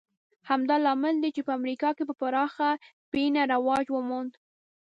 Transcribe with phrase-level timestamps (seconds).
[0.49, 2.69] همدا لامل دی چې په امریکا کې په پراخه
[3.11, 4.33] پینه رواج وموند